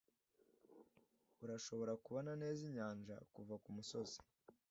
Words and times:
Urashobora 1.43 1.93
kubona 2.03 2.31
neza 2.41 2.61
inyanja 2.69 3.15
kuva 3.33 3.53
kumusozi. 3.63 4.19